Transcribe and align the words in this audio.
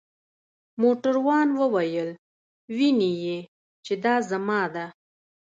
موټروان 0.81 1.47
وویل: 1.61 2.09
وینې 2.75 3.11
يې؟ 3.23 3.37
چې 3.85 3.93
دا 4.03 4.15
زما 4.29 4.61
ده. 4.73 4.85